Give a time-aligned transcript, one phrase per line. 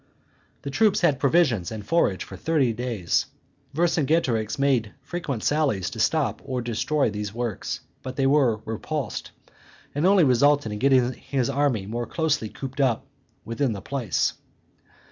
[0.63, 3.27] The troops had provisions and forage for thirty days.
[3.75, 9.29] Vercingetorix made frequent sallies to stop or destroy these works; but they were repulsed,
[9.93, 13.05] and only resulted in getting his army more closely cooped up
[13.45, 14.33] within the place.